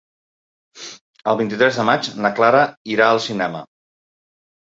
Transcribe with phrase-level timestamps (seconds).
[1.33, 2.63] El vint-i-tres de maig na Clara
[2.95, 3.63] irà al cinema.